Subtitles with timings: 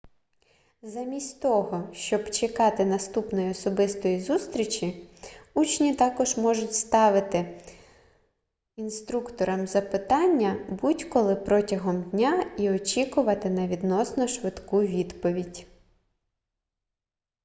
[0.81, 5.07] замість того щоб чекати наступної особистої зустрічі
[5.53, 7.61] учні також можуть ставити
[8.75, 15.67] інструкторам запитання будь-коли протягом дня і очікувати на відносно швидку відповідь